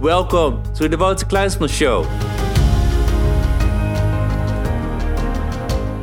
[0.00, 2.02] Welcome to the Wouter Kleinsman Show.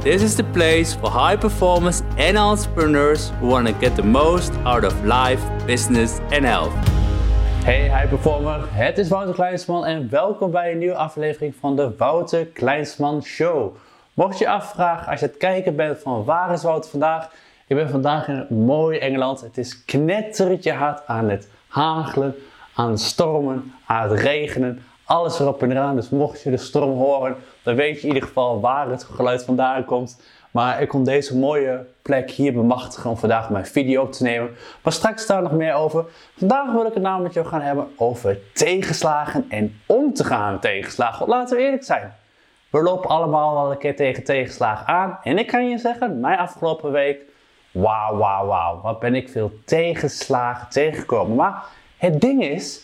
[0.02, 4.52] This is the place for high performers and entrepreneurs who want to get the most
[4.66, 6.74] out of life, business and health.
[7.64, 11.96] Hey high performer, het is Wouter Kleinsman en welkom bij een nieuwe aflevering van de
[11.98, 13.76] Wouter Kleinsman Show.
[14.14, 17.30] Mocht je afvragen als je het kijken bent van waar is Wouter vandaag?
[17.68, 19.42] Ik ben vandaag in het Engeland.
[19.42, 22.36] Het is knettertje hard aan het hagelen,
[22.76, 24.84] aan stormen, aan het regenen.
[25.06, 25.96] Alles erop en eraan.
[25.96, 29.44] Dus mocht je de storm horen, dan weet je in ieder geval waar het geluid
[29.44, 30.22] vandaan komt.
[30.52, 34.56] Maar ik kon deze mooie plek hier bemachtigen om vandaag mijn video op te nemen.
[34.84, 36.06] Maar straks daar nog meer over.
[36.38, 40.52] Vandaag wil ik het namelijk met jou gaan hebben over tegenslagen en om te gaan
[40.52, 41.20] met tegenslagen.
[41.20, 42.14] Want laten we eerlijk zijn.
[42.70, 45.20] We lopen allemaal wel een keer tegen tegenslagen aan.
[45.24, 47.22] En ik kan je zeggen, mijn afgelopen week,
[47.72, 48.82] wauw, wauw, wauw.
[48.82, 51.36] Wat ben ik veel tegenslagen tegengekomen.
[51.36, 51.64] Maar
[52.04, 52.82] het ding is,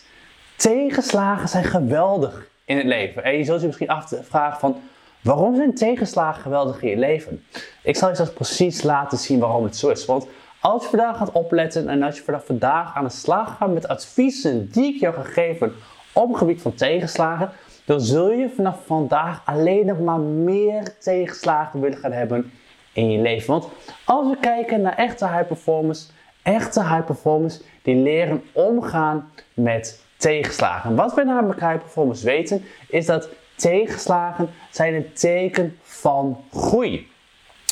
[0.56, 3.24] tegenslagen zijn geweldig in het leven.
[3.24, 4.76] En je zult je misschien afvragen van,
[5.20, 7.44] waarom zijn tegenslagen geweldig in je leven?
[7.82, 10.04] Ik zal je straks precies laten zien waarom het zo is.
[10.04, 10.26] Want
[10.60, 13.88] als je vandaag gaat opletten en als je vanaf vandaag aan de slag gaat met
[13.88, 15.72] adviezen die ik jou ga geven
[16.12, 17.50] op het gebied van tegenslagen,
[17.84, 22.52] dan zul je vanaf vandaag alleen nog maar meer tegenslagen willen gaan hebben
[22.92, 23.50] in je leven.
[23.50, 23.68] Want
[24.04, 26.08] als we kijken naar echte high performers,
[26.42, 30.94] echte high performers die leren omgaan met tegenslagen.
[30.94, 37.08] Wat we namelijk high performers weten, is dat tegenslagen zijn een teken van groei.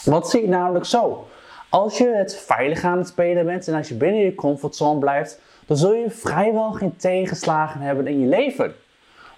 [0.05, 1.27] Wat zie je namelijk zo?
[1.69, 5.41] Als je het veilig aan het spelen bent en als je binnen je comfortzone blijft,
[5.67, 8.75] dan zul je vrijwel geen tegenslagen hebben in je leven.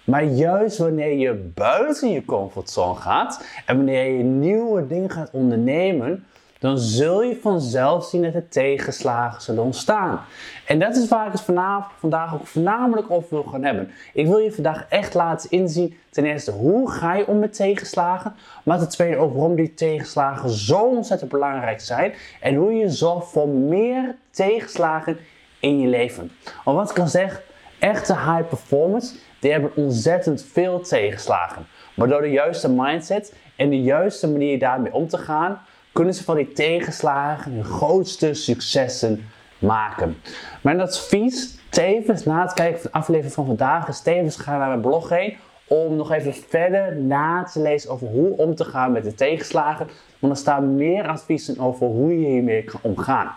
[0.03, 6.25] Maar juist wanneer je buiten je comfortzone gaat en wanneer je nieuwe dingen gaat ondernemen,
[6.61, 10.21] dan zul je vanzelf zien dat er tegenslagen zullen ontstaan.
[10.65, 13.91] En dat is waar ik het vanavond, vandaag ook voornamelijk over wil gaan hebben.
[14.13, 18.35] Ik wil je vandaag echt laten inzien, ten eerste, hoe ga je om met tegenslagen?
[18.63, 22.13] Maar ten tweede ook waarom die tegenslagen zo ontzettend belangrijk zijn.
[22.41, 25.17] En hoe je zorgt voor meer tegenslagen
[25.59, 26.31] in je leven.
[26.63, 27.41] Want wat ik kan zeggen,
[27.79, 31.67] echte high performance, die hebben ontzettend veel tegenslagen.
[31.93, 35.61] Maar door de juiste mindset en de juiste manier daarmee om te gaan,
[35.91, 39.29] kunnen ze van die tegenslagen hun grootste successen
[39.59, 40.17] maken.
[40.61, 44.67] Mijn advies, tevens na het kijken van de aflevering van vandaag, is tevens gaan naar
[44.67, 45.37] mijn blog heen
[45.67, 49.87] om nog even verder na te lezen over hoe om te gaan met de tegenslagen.
[50.19, 53.35] Want er staan meer adviezen over hoe je hiermee kan omgaan.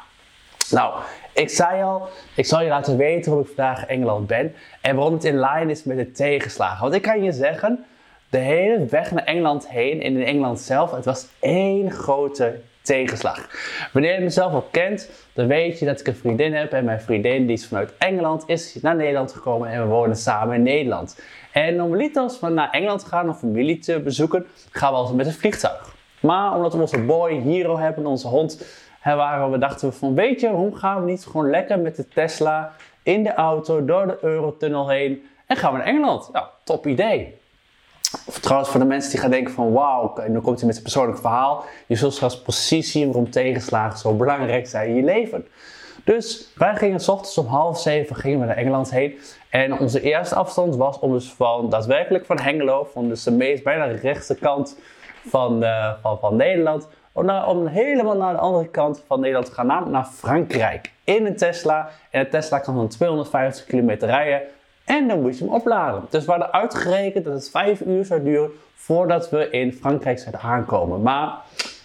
[0.70, 1.00] Nou,
[1.32, 4.96] ik zei al, ik zal je laten weten waarom ik vandaag in Engeland ben en
[4.96, 6.80] waarom het in lijn is met de tegenslagen.
[6.82, 7.84] Want ik kan je zeggen,
[8.34, 13.48] de hele weg naar Engeland heen en in Engeland zelf, het was één grote tegenslag.
[13.92, 17.00] Wanneer je mezelf al kent, dan weet je dat ik een vriendin heb en mijn
[17.00, 21.20] vriendin die is vanuit Engeland is naar Nederland gekomen en we wonen samen in Nederland.
[21.52, 25.26] En normaliter als we naar Engeland gaan om familie te bezoeken, gaan we altijd met
[25.26, 25.94] een vliegtuig.
[26.20, 28.66] Maar omdat we onze boy Hero hebben, onze hond,
[29.04, 32.08] waren we dachten we van weet je, hoe gaan we niet gewoon lekker met de
[32.08, 36.32] Tesla in de auto door de Eurotunnel heen en gaan we naar Engeland.
[36.32, 37.42] Nou, top idee.
[38.26, 40.74] Of trouwens, voor de mensen die gaan denken van wauw, en dan komt hij met
[40.74, 41.64] zijn persoonlijk verhaal.
[41.86, 45.46] Je zult straks precies zien waarom tegenslagen zo belangrijk zijn in je leven.
[46.04, 49.18] Dus wij gingen s ochtends om half zeven gingen we naar Engeland heen.
[49.50, 53.62] En onze eerste afstand was om dus van daadwerkelijk van Hengelo, van dus de meest
[53.62, 54.78] bijna de rechtse kant
[55.28, 59.46] van, uh, van, van Nederland, om, naar, om helemaal naar de andere kant van Nederland
[59.46, 60.92] te gaan, namelijk naar Frankrijk.
[61.04, 61.88] In een Tesla.
[62.10, 64.42] En een Tesla kan van 250 kilometer rijden.
[64.84, 66.02] En dan moet je hem opladen.
[66.10, 70.40] Dus we hadden uitgerekend dat het 5 uur zou duren voordat we in Frankrijk zouden
[70.40, 71.02] aankomen.
[71.02, 71.36] Maar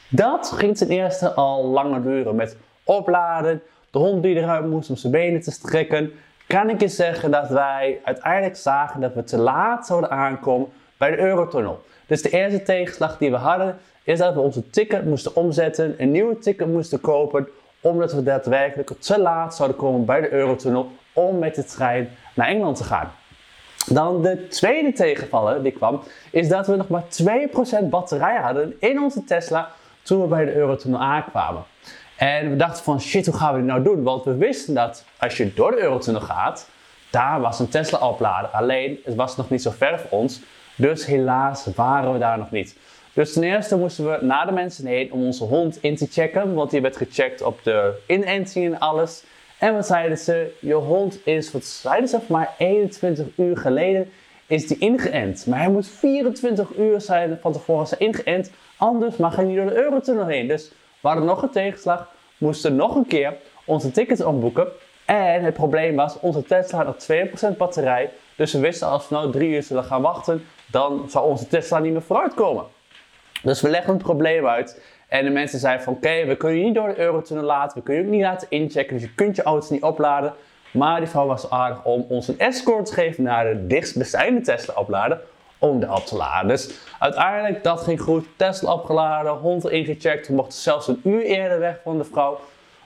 [0.09, 3.61] dat ging ten eerste al langer duren met opladen.
[3.91, 6.11] De hond die eruit moest om zijn benen te strekken.
[6.47, 10.67] Kan ik je zeggen dat wij uiteindelijk zagen dat we te laat zouden aankomen
[10.97, 11.81] bij de Eurotunnel.
[12.07, 16.11] Dus de eerste tegenslag die we hadden is dat we onze ticket moesten omzetten, een
[16.11, 17.47] nieuwe ticket moesten kopen,
[17.81, 22.09] omdat we daadwerkelijk te laat zouden komen bij de Eurotunnel om met de trein
[22.39, 23.11] naar Engeland te gaan.
[23.85, 26.01] Dan de tweede tegenvaller die kwam,
[26.31, 27.03] is dat we nog maar
[27.83, 29.71] 2% batterij hadden in onze Tesla
[30.01, 31.63] toen we bij de Eurotunnel aankwamen.
[32.17, 34.03] En we dachten van shit, hoe gaan we dit nou doen?
[34.03, 36.69] Want we wisten dat als je door de Eurotunnel gaat,
[37.09, 38.51] daar was een Tesla opladen.
[38.51, 40.41] Alleen, het was nog niet zo ver voor ons.
[40.75, 42.77] Dus helaas waren we daar nog niet.
[43.13, 46.53] Dus ten eerste moesten we naar de mensen heen om onze hond in te checken.
[46.53, 49.23] Want die werd gecheckt op de inenting en alles.
[49.59, 50.51] En wat zeiden ze?
[50.59, 54.11] Je hond is, wat zeiden ze, maar 21 uur geleden
[54.47, 55.45] is die ingeënt.
[55.45, 58.51] Maar hij moet 24 uur zijn van tevoren zijn ingeënt.
[58.77, 60.47] Anders mag hij niet door de Eurotunnel heen.
[60.47, 62.11] Dus we hadden nog een tegenslag.
[62.37, 63.33] Moesten nog een keer
[63.65, 64.67] onze tickets omboeken.
[65.05, 68.09] En het probleem was, onze Tesla had nog 2% batterij.
[68.35, 71.79] Dus we wisten als we nou drie uur zullen gaan wachten, dan zou onze Tesla
[71.79, 72.65] niet meer vooruitkomen.
[73.41, 74.81] Dus we leggen het probleem uit.
[75.09, 77.83] En de mensen zeiden van oké, we kunnen je niet door de Eurotunnel laten, we
[77.83, 80.33] kunnen je ook niet laten inchecken, dus je kunt je auto niet opladen.
[80.71, 84.73] Maar die vrouw was aardig om ons een escort te geven naar de dichtstbijzijnde Tesla
[84.73, 85.21] opladen
[85.57, 86.47] om de op te laden.
[86.47, 86.69] Dus
[86.99, 88.27] uiteindelijk, dat ging goed.
[88.35, 90.27] Tesla opgeladen, hond ingecheckt.
[90.27, 92.39] We mochten zelfs een uur eerder weg van de vrouw.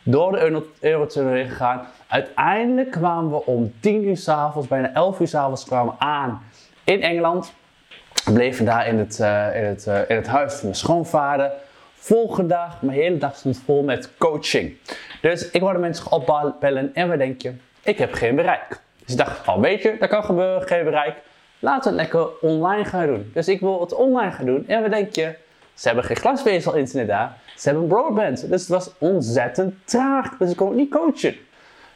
[0.04, 1.88] Door de Eurotunnel heen gegaan.
[2.08, 6.42] Uiteindelijk kwamen we om 10 uur s'avonds, bijna 11 uur s'avonds, kwamen aan
[6.84, 7.54] in Engeland.
[8.26, 11.52] We bleven daar in het, uh, in het, uh, in het huis van mijn schoonvader.
[12.04, 14.78] Volgende dag, mijn hele dag stond vol met coaching.
[15.22, 17.54] Dus ik wilde mensen opbellen en wat denk je?
[17.84, 18.82] Ik heb geen bereik.
[18.98, 21.16] Dus ik dacht, al oh, weet je, dat kan gebeuren, geen bereik.
[21.60, 23.32] Laten we het lekker online gaan doen.
[23.34, 24.68] Dus ik wil het online gaan doen.
[24.68, 25.34] En wat denk je?
[25.74, 27.38] Ze hebben geen glasvezel internet daar.
[27.56, 28.50] Ze hebben broadband.
[28.50, 30.38] Dus het was ontzettend traag.
[30.38, 31.36] Dus ik kon het niet coachen.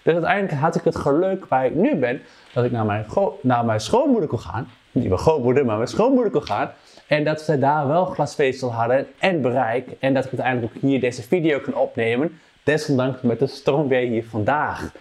[0.07, 2.21] Dus uiteindelijk had ik het geluk waar ik nu ben,
[2.53, 3.05] dat ik naar mijn,
[3.41, 4.67] naar mijn schoonmoeder kon gaan.
[4.91, 6.71] Niet mijn grootmoeder, maar mijn schoonmoeder kon gaan.
[7.07, 9.89] En dat ze daar wel glasvezel hadden en bereik.
[9.99, 12.39] En dat ik uiteindelijk ook hier deze video kan opnemen.
[12.63, 14.91] Desondanks met de stroomweer hier vandaag.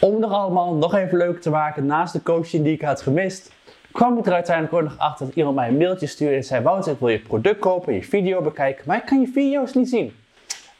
[0.00, 3.52] Om er allemaal nog even leuk te maken, naast de coaching die ik had gemist,
[3.92, 6.62] kwam ik er uiteindelijk ook nog achter dat iemand mij een mailtje stuurde en zei:
[6.62, 9.88] Wouter, ik wil je product kopen, je video bekijken, maar ik kan je video's niet
[9.88, 10.12] zien.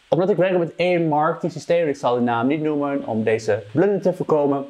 [0.08, 3.62] Omdat ik werk met één marketing systeem, ik zal de naam niet noemen om deze
[3.72, 4.66] blunder te voorkomen.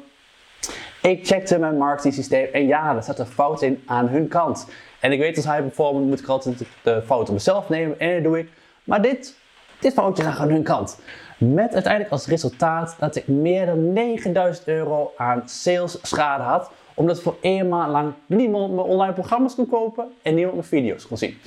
[1.01, 4.67] Ik checkte mijn marketing systeem en ja, er zat een fout in aan hun kant.
[4.99, 8.13] En ik weet als hij performant moet ik altijd de fout op mezelf nemen en
[8.13, 8.49] dat doe ik.
[8.83, 9.35] Maar dit,
[9.79, 10.99] dit foutje lag aan hun kant.
[11.37, 17.21] Met uiteindelijk als resultaat dat ik meer dan 9000 euro aan sales schade had omdat
[17.21, 21.17] voor één maand lang niemand mijn online programma's kon kopen en niemand mijn video's kon
[21.17, 21.37] zien.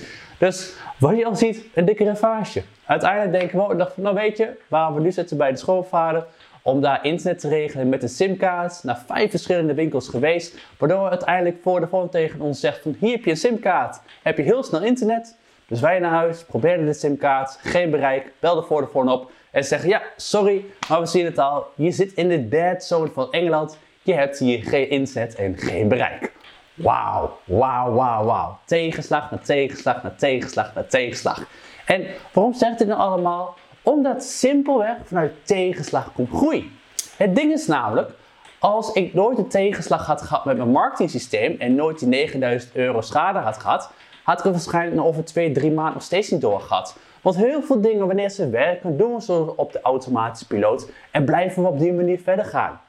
[0.42, 2.62] Dus wat je al ziet, een dikke ravage.
[2.86, 6.26] Uiteindelijk denken we, dacht, nou weet je, waar we nu zitten bij de schoolvader,
[6.62, 11.56] om daar internet te regelen met een simkaart, naar vijf verschillende winkels geweest, waardoor uiteindelijk
[11.62, 14.62] voor de phone tegen ons zegt van, hier heb je een simkaart, heb je heel
[14.62, 15.36] snel internet.
[15.66, 19.64] Dus wij naar huis, probeerden de simkaart, geen bereik, belden voor de phone op en
[19.64, 23.32] zeggen, ja, sorry, maar we zien het al, je zit in de dead zone van
[23.32, 26.32] Engeland, je hebt hier geen inzet en geen bereik.
[26.74, 28.58] Wauw, wauw, wauw, wauw.
[28.64, 31.44] Tegenslag na tegenslag na tegenslag na tegenslag.
[31.86, 33.54] En waarom zegt dit nou allemaal?
[33.82, 36.70] Omdat simpelweg vanuit tegenslag komt groei.
[37.16, 38.10] Het ding is namelijk,
[38.58, 43.00] als ik nooit een tegenslag had gehad met mijn marketingsysteem en nooit die 9000 euro
[43.00, 43.90] schade had gehad,
[44.22, 46.96] had ik het waarschijnlijk nog over 2, 3 maanden nog steeds niet doorgehad.
[47.22, 51.24] Want heel veel dingen, wanneer ze werken, doen we ze op de automatische piloot en
[51.24, 52.80] blijven we op die manier verder gaan.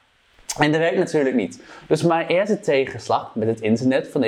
[0.57, 1.63] En dat werkt natuurlijk niet.
[1.87, 4.25] Dus mijn eerste tegenslag met het internet van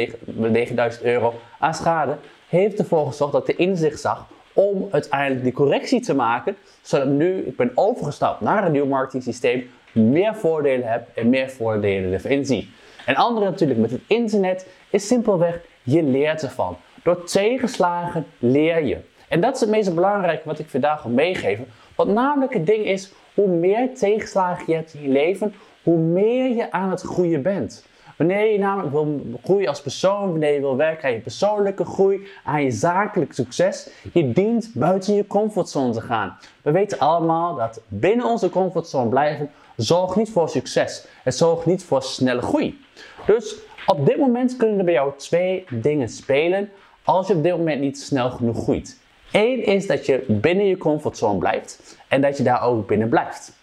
[0.51, 2.17] 9000 euro aan schade
[2.49, 7.07] heeft ervoor gezorgd dat ik de inzicht zag om uiteindelijk die correctie te maken, zodat
[7.07, 12.45] nu ik ben overgestapt naar een nieuw marketing meer voordelen heb en meer voordelen ervan
[12.45, 12.69] zie.
[13.05, 16.77] En andere natuurlijk met het internet is simpelweg, je leert ervan.
[17.03, 18.97] Door tegenslagen leer je.
[19.27, 21.67] En dat is het meest belangrijke wat ik vandaag wil meegeven.
[21.95, 25.53] Wat namelijk het ding is, hoe meer tegenslagen je hebt in je leven,
[25.85, 27.85] hoe meer je aan het groeien bent.
[28.17, 32.27] Wanneer je namelijk wil groeien als persoon, wanneer je wil werken aan je persoonlijke groei,
[32.43, 36.37] aan je zakelijk succes, je dient buiten je comfortzone te gaan.
[36.61, 41.07] We weten allemaal dat binnen onze comfortzone blijven zorgt niet voor succes.
[41.23, 42.79] Het zorgt niet voor snelle groei.
[43.25, 43.55] Dus
[43.85, 46.69] op dit moment kunnen er bij jou twee dingen spelen
[47.03, 48.99] als je op dit moment niet snel genoeg groeit.
[49.31, 53.54] Eén is dat je binnen je comfortzone blijft en dat je daar ook binnen blijft.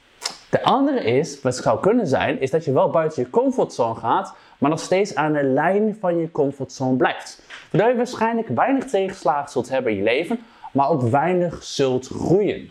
[0.52, 4.34] De andere is, wat zou kunnen zijn, is dat je wel buiten je comfortzone gaat,
[4.58, 7.42] maar nog steeds aan de lijn van je comfortzone blijft.
[7.70, 10.40] Waardoor je waarschijnlijk weinig tegenslagen zult hebben in je leven,
[10.72, 12.70] maar ook weinig zult groeien.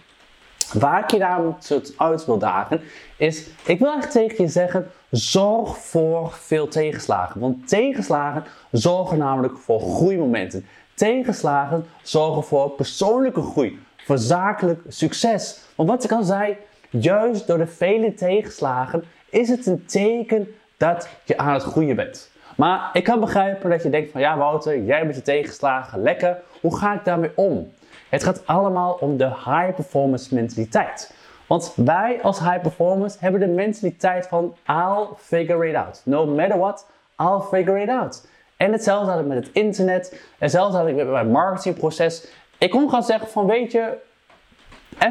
[0.74, 1.58] Waar ik je daarom
[1.98, 2.82] uit wil dagen,
[3.18, 7.42] is, ik wil echt tegen je zeggen, zorg voor veel tegenslagen.
[7.42, 10.66] Want tegenslagen zorgen namelijk voor groeimomenten.
[10.94, 15.60] Tegenslagen zorgen voor persoonlijke groei, voor zakelijk succes.
[15.76, 16.58] Want wat ik al zei,
[16.92, 22.30] Juist door de vele tegenslagen is het een teken dat je aan het groeien bent.
[22.58, 26.38] Maar ik kan begrijpen dat je denkt van ja Wouter, jij bent je tegenslagen, lekker.
[26.62, 27.74] Hoe ga ik daarmee om?
[28.10, 31.14] Het gaat allemaal om de high performance mentaliteit.
[31.48, 36.02] Want wij als high performers hebben de mentaliteit van I'll figure it out.
[36.06, 38.28] No matter what, I'll figure it out.
[38.58, 40.22] En hetzelfde had ik met het internet.
[40.38, 42.28] Hetzelfde had ik met mijn marketingproces.
[42.58, 43.98] Ik kon gaan zeggen van weet je,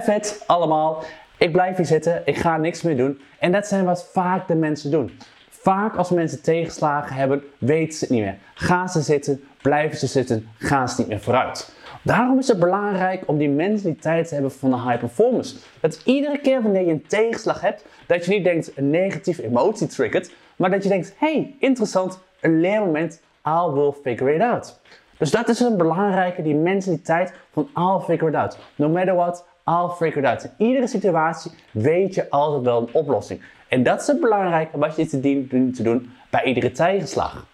[0.03, 1.03] F het allemaal.
[1.41, 3.21] Ik blijf hier zitten, ik ga niks meer doen.
[3.39, 5.19] En dat zijn wat vaak de mensen doen.
[5.49, 8.39] Vaak als mensen tegenslagen hebben, weten ze het niet meer.
[8.55, 11.75] Gaan ze zitten, blijven ze zitten, gaan ze niet meer vooruit.
[12.03, 15.57] Daarom is het belangrijk om die mentaliteit te hebben van de high performance.
[15.81, 19.87] Dat iedere keer wanneer je een tegenslag hebt, dat je niet denkt een negatieve emotie
[19.87, 24.81] triggert, maar dat je denkt, hey, interessant, een leermoment, I will figure it out.
[25.19, 28.59] Dus dat is een belangrijke, die mentaliteit van I'll figure it out.
[28.75, 30.45] No matter what, I'll figure it out.
[30.59, 33.43] In iedere situatie weet je altijd wel een oplossing.
[33.69, 37.47] En dat is het belangrijke wat je te dient te doen bij iedere tegenslag.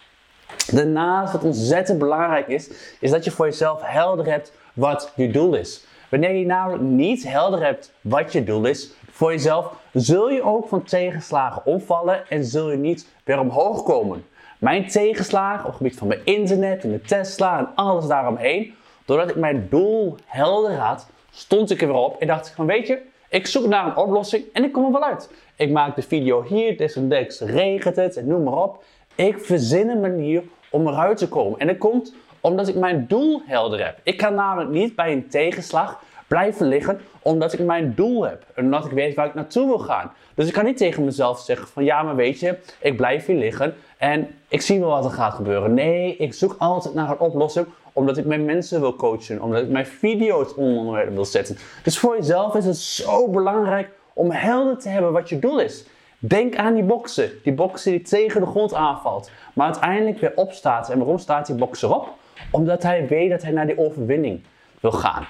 [0.71, 5.55] Daarnaast, wat ontzettend belangrijk is, is dat je voor jezelf helder hebt wat je doel
[5.55, 5.85] is.
[6.09, 10.67] Wanneer je namelijk niet helder hebt wat je doel is voor jezelf, zul je ook
[10.67, 14.25] van tegenslagen opvallen en zul je niet weer omhoog komen.
[14.57, 18.73] Mijn tegenslagen op het gebied van mijn internet en de Tesla en alles daaromheen,
[19.05, 21.07] doordat ik mijn doel helder had,
[21.37, 23.97] stond ik er weer op en dacht ik van weet je, ik zoek naar een
[23.97, 25.29] oplossing en ik kom er wel uit.
[25.55, 28.83] Ik maak de video hier, desondanks regent het en noem maar op.
[29.15, 31.59] Ik verzin een manier om eruit te komen.
[31.59, 33.99] En dat komt omdat ik mijn doel helder heb.
[34.03, 38.45] Ik kan namelijk niet bij een tegenslag blijven liggen omdat ik mijn doel heb.
[38.55, 40.11] En omdat ik weet waar ik naartoe wil gaan.
[40.35, 43.37] Dus ik kan niet tegen mezelf zeggen van ja, maar weet je, ik blijf hier
[43.37, 45.73] liggen en ik zie wel wat er gaat gebeuren.
[45.73, 49.69] Nee, ik zoek altijd naar een oplossing omdat ik mijn mensen wil coachen, omdat ik
[49.69, 51.57] mijn video's onder wil zetten.
[51.83, 55.85] Dus voor jezelf is het zo belangrijk om helder te hebben wat je doel is.
[56.19, 60.89] Denk aan die boksen, die boksen die tegen de grond aanvalt, maar uiteindelijk weer opstaat.
[60.89, 62.09] En waarom staat die bokser op?
[62.51, 64.43] Omdat hij weet dat hij naar die overwinning
[64.79, 65.27] wil gaan.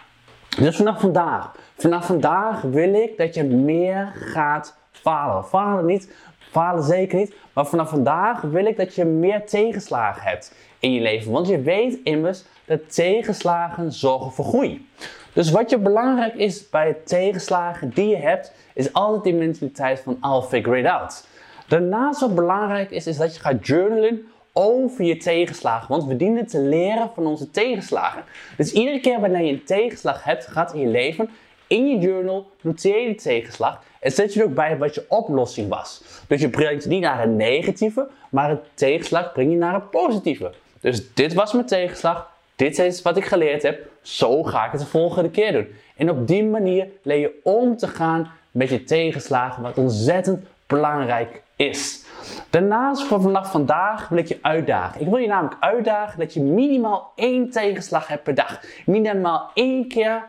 [0.59, 5.45] Dus vanaf vandaag, vanaf vandaag wil ik dat je meer gaat falen.
[5.45, 6.13] Falen niet,
[6.51, 11.01] falen zeker niet, maar vanaf vandaag wil ik dat je meer tegenslagen hebt in je
[11.01, 11.31] leven.
[11.31, 14.87] Want je weet immers dat tegenslagen zorgen voor groei.
[15.33, 20.17] Dus wat je belangrijk is bij tegenslagen die je hebt, is altijd die mentaliteit van
[20.21, 21.27] I'll figure it out.
[21.67, 25.87] Daarnaast wat belangrijk is, is dat je gaat journalen over je tegenslagen.
[25.87, 28.23] Want we dienen te leren van onze tegenslagen.
[28.57, 31.29] Dus iedere keer wanneer je een tegenslag hebt gehad in je leven,
[31.67, 35.05] in je journal noteer je die tegenslag en zet je er ook bij wat je
[35.07, 36.03] oplossing was.
[36.27, 40.53] Dus je brengt niet naar een negatieve, maar een tegenslag breng je naar een positieve.
[40.79, 44.81] Dus dit was mijn tegenslag, dit is wat ik geleerd heb, zo ga ik het
[44.81, 45.67] de volgende keer doen.
[45.95, 51.41] En op die manier leer je om te gaan met je tegenslagen, wat ontzettend belangrijk
[51.55, 52.05] is.
[52.49, 55.01] Daarnaast voor vanaf vandaag wil ik je uitdagen.
[55.01, 58.61] Ik wil je namelijk uitdagen dat je minimaal één tegenslag hebt per dag.
[58.85, 60.23] Minimaal één keer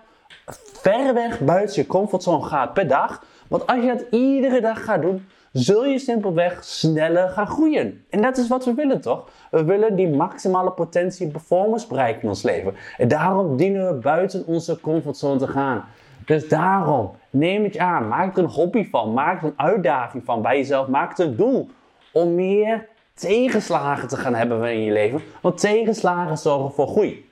[0.56, 3.24] ver weg buiten je comfortzone gaat per dag.
[3.48, 8.04] Want als je dat iedere dag gaat doen, zul je simpelweg sneller gaan groeien.
[8.10, 9.28] En dat is wat we willen, toch?
[9.50, 12.74] We willen die maximale potentie en performance bereiken in ons leven.
[12.96, 15.84] En daarom dienen we buiten onze comfortzone te gaan.
[16.24, 18.08] Dus daarom, neem het aan.
[18.08, 19.12] Maak er een hobby van.
[19.12, 20.88] Maak er een uitdaging van bij jezelf.
[20.88, 21.68] Maak er een doel
[22.12, 25.20] om meer tegenslagen te gaan hebben in je leven.
[25.40, 27.27] Want tegenslagen zorgen voor groei.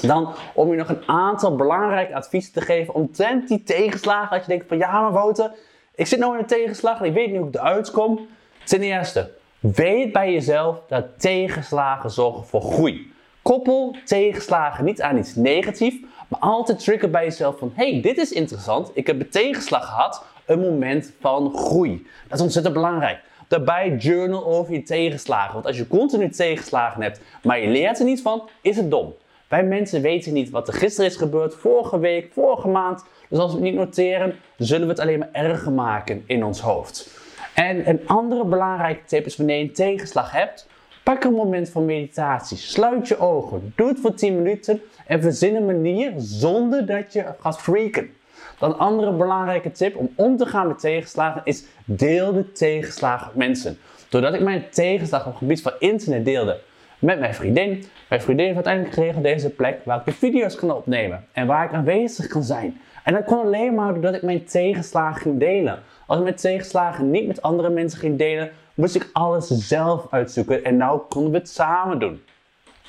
[0.00, 4.30] Dan om je nog een aantal belangrijke adviezen te geven omtrent die tegenslagen.
[4.30, 5.50] Als je denkt van ja maar Wouter,
[5.94, 8.26] ik zit nou in een tegenslag en ik weet niet hoe ik eruit kom.
[8.64, 13.12] Ten eerste, weet bij jezelf dat tegenslagen zorgen voor groei.
[13.42, 15.96] Koppel tegenslagen niet aan iets negatiefs,
[16.28, 18.90] maar altijd trigger bij jezelf van hey, dit is interessant.
[18.94, 22.06] Ik heb een tegenslag gehad, een moment van groei.
[22.28, 23.18] Dat is ontzettend belangrijk.
[23.48, 25.52] Daarbij journal over je tegenslagen.
[25.52, 29.14] Want als je continu tegenslagen hebt, maar je leert er niet van, is het dom.
[29.48, 33.04] Wij mensen weten niet wat er gisteren is gebeurd, vorige week, vorige maand.
[33.28, 36.60] Dus als we het niet noteren, zullen we het alleen maar erger maken in ons
[36.60, 37.08] hoofd.
[37.54, 40.68] En een andere belangrijke tip is wanneer je een tegenslag hebt,
[41.02, 42.56] pak een moment van meditatie.
[42.56, 47.24] Sluit je ogen, doe het voor 10 minuten en verzin een manier zonder dat je
[47.40, 48.10] gaat freaken.
[48.58, 53.26] Dan een andere belangrijke tip om om te gaan met tegenslagen is deel de tegenslagen
[53.26, 53.78] met mensen.
[54.08, 56.60] Doordat ik mijn tegenslag op het gebied van internet deelde
[57.04, 57.84] met mijn vriendin.
[58.08, 61.64] Mijn vriendin heeft uiteindelijk geregeld deze plek waar ik de video's kan opnemen en waar
[61.64, 62.80] ik aanwezig kan zijn.
[63.04, 65.82] En dat kon alleen maar doordat ik mijn tegenslagen ging delen.
[66.06, 70.64] Als ik mijn tegenslagen niet met andere mensen ging delen, moest ik alles zelf uitzoeken
[70.64, 72.22] en nou konden we het samen doen.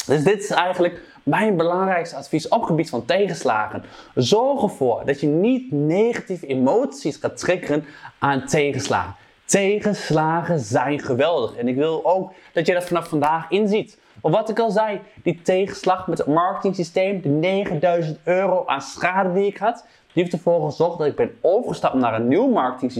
[0.05, 3.83] Dus dit is eigenlijk mijn belangrijkste advies op gebied van tegenslagen.
[4.15, 7.85] Zorg ervoor dat je niet negatieve emoties gaat triggeren
[8.19, 9.15] aan tegenslagen.
[9.45, 13.97] Tegenslagen zijn geweldig en ik wil ook dat je dat vanaf vandaag inziet.
[14.25, 16.75] Of wat ik al zei, die tegenslag met het marketing
[17.21, 21.37] de 9000 euro aan schade die ik had, die heeft ervoor gezorgd dat ik ben
[21.41, 22.91] overgestapt naar een nieuw marketing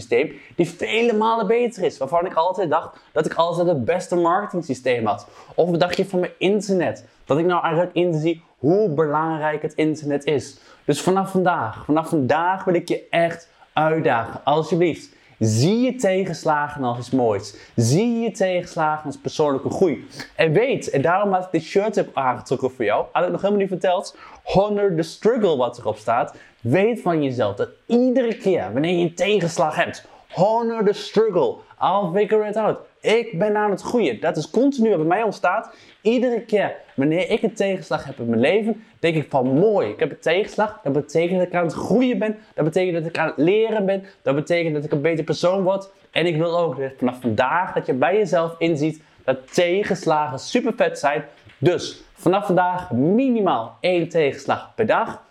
[0.55, 1.98] die vele malen beter is.
[1.98, 4.65] Waarvan ik altijd dacht dat ik altijd het beste marketing
[5.05, 5.27] had.
[5.55, 7.05] Of wat dacht je van mijn internet?
[7.25, 10.58] Dat ik nou eigenlijk inzie hoe belangrijk het internet is.
[10.86, 14.41] Dus vanaf vandaag, vanaf vandaag wil ik je echt uitdagen.
[14.44, 15.13] Alsjeblieft.
[15.39, 17.56] Zie je tegenslagen als iets moois.
[17.75, 20.08] Zie je tegenslagen als persoonlijke groei.
[20.36, 23.42] En weet, en daarom had ik dit shirt heb aangetrokken voor jou, had ik nog
[23.42, 26.36] helemaal niet verteld, honor the struggle wat erop staat.
[26.62, 31.56] Weet van jezelf dat iedere keer wanneer je een tegenslag hebt, honor the struggle.
[31.82, 32.77] I'll figure it out.
[33.01, 34.20] Ik ben aan het groeien.
[34.20, 35.75] Dat is continu wat bij mij ontstaat.
[36.05, 40.00] Iedere keer wanneer ik een tegenslag heb in mijn leven, denk ik van mooi, ik
[40.00, 40.79] heb een tegenslag.
[40.83, 42.38] Dat betekent dat ik aan het groeien ben.
[42.53, 44.03] Dat betekent dat ik aan het leren ben.
[44.21, 45.89] Dat betekent dat ik een beter persoon word.
[46.12, 51.00] En ik wil ook vanaf vandaag dat je bij jezelf inziet dat tegenslagen super vet
[51.00, 51.24] zijn.
[51.57, 55.24] Dus vanaf vandaag minimaal één tegenslag per dag.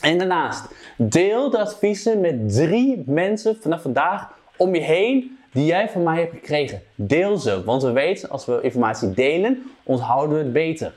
[0.00, 5.88] En daarnaast, deel de adviezen met drie mensen vanaf vandaag om je heen die jij
[5.88, 6.82] van mij hebt gekregen.
[6.94, 10.92] Deel ze, want we weten als we informatie delen, onthouden we het beter.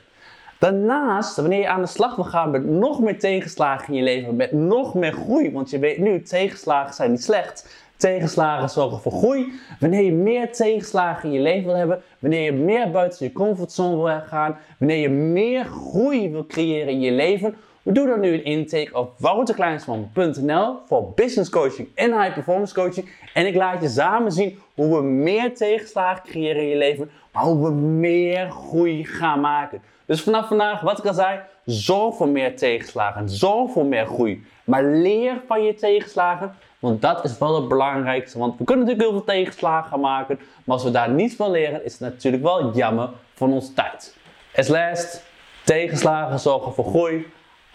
[0.58, 4.36] Daarnaast, wanneer je aan de slag wil gaan met nog meer tegenslagen in je leven,
[4.36, 7.86] met nog meer groei, want je weet nu, tegenslagen zijn niet slecht.
[7.96, 9.52] Tegenslagen zorgen voor groei.
[9.80, 13.96] Wanneer je meer tegenslagen in je leven wil hebben, wanneer je meer buiten je comfortzone
[13.96, 17.56] wil gaan, wanneer je meer groei wil creëren in je leven,
[17.88, 23.10] we doen dan nu een intake op wouterkleinsman.nl voor business coaching en high performance coaching.
[23.34, 27.42] En ik laat je samen zien hoe we meer tegenslagen creëren in je leven, maar
[27.42, 29.82] hoe we meer groei gaan maken.
[30.06, 34.44] Dus vanaf vandaag, wat ik al zei, zorg voor meer tegenslagen, zorg voor meer groei.
[34.64, 38.38] Maar leer van je tegenslagen, want dat is wel het belangrijkste.
[38.38, 41.50] Want we kunnen natuurlijk heel veel tegenslagen gaan maken, maar als we daar niets van
[41.50, 44.16] leren, is het natuurlijk wel jammer van onze tijd.
[44.54, 45.24] As last,
[45.64, 47.26] tegenslagen zorgen voor groei.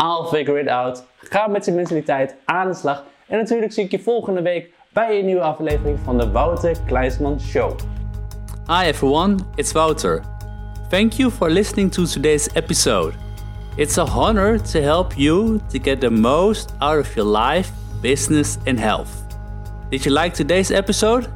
[0.04, 1.04] I'll figure it out.
[1.18, 3.04] Ga met je mentaliteit aan de slag.
[3.28, 7.40] En natuurlijk zie ik je volgende week bij een nieuwe aflevering van de Wouter Kleinsman
[7.40, 7.80] Show.
[8.68, 10.22] Hi everyone, it's Wouter.
[10.90, 13.14] Thank you for listening to today's episode.
[13.76, 18.58] It's a honor to help you to get the most out of your life, business,
[18.66, 19.10] and health.
[19.90, 21.28] Did you like today's episode?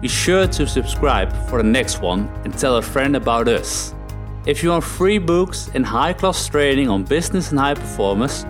[0.00, 3.91] Be sure to subscribe for the next one and tell a friend about us.
[4.44, 8.44] If you want free books and high class training on business and high performance,